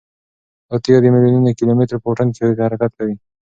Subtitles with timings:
[0.67, 3.15] دا تیږه د میلیونونو کیلومترو په واټن کې حرکت کوي.